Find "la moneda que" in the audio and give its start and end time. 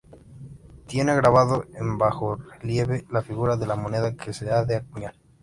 3.67-4.33